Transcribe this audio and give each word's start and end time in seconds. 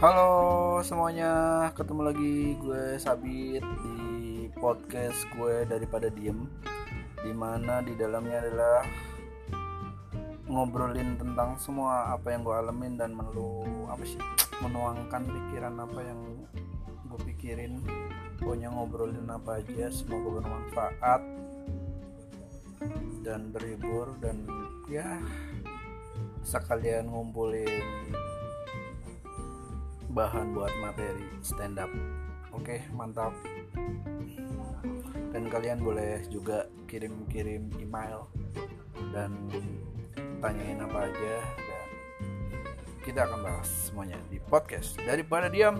Halo 0.00 0.80
semuanya, 0.80 1.68
ketemu 1.76 2.00
lagi 2.08 2.56
gue 2.56 2.96
Sabit 2.96 3.60
di 3.60 4.48
podcast 4.56 5.28
gue 5.36 5.68
daripada 5.68 6.08
diem 6.08 6.48
Di 7.20 7.28
mana 7.36 7.84
di 7.84 7.92
dalamnya 8.00 8.40
adalah 8.40 8.80
ngobrolin 10.48 11.20
tentang 11.20 11.60
semua 11.60 12.16
apa 12.16 12.32
yang 12.32 12.48
gue 12.48 12.56
alamin 12.56 12.96
dan 12.96 13.12
melu 13.12 13.60
apa 13.92 14.00
sih 14.08 14.16
menuangkan 14.64 15.20
pikiran 15.20 15.76
apa 15.76 16.00
yang 16.00 16.48
gue 17.04 17.20
pikirin. 17.36 17.84
Pokoknya 18.40 18.72
ngobrolin 18.72 19.28
apa 19.28 19.60
aja 19.60 19.92
semoga 19.92 20.40
bermanfaat 20.40 21.22
dan 23.20 23.52
berhibur 23.52 24.16
dan 24.24 24.48
ya 24.88 25.20
sekalian 26.40 27.12
ngumpulin 27.12 27.84
bahan 30.10 30.50
buat 30.54 30.74
materi 30.82 31.26
stand 31.38 31.78
up. 31.78 31.90
Oke 32.50 32.82
mantap. 32.90 33.30
Dan 35.30 35.46
kalian 35.46 35.78
boleh 35.78 36.26
juga 36.26 36.66
kirim-kirim 36.90 37.70
email 37.78 38.26
dan 39.14 39.30
tanyain 40.42 40.82
apa 40.82 41.06
aja 41.06 41.34
dan 41.62 41.88
kita 43.06 43.20
akan 43.30 43.40
bahas 43.46 43.68
semuanya 43.86 44.18
di 44.26 44.42
podcast. 44.42 44.98
Daripada 44.98 45.46
diam 45.46 45.78